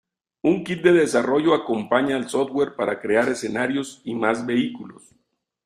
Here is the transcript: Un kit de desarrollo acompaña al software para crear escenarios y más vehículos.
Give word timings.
Un 0.51 0.55
kit 0.63 0.81
de 0.81 0.93
desarrollo 0.93 1.53
acompaña 1.53 2.15
al 2.15 2.27
software 2.27 2.75
para 2.75 2.99
crear 2.99 3.29
escenarios 3.29 4.01
y 4.03 4.15
más 4.15 4.47
vehículos. 4.47 5.13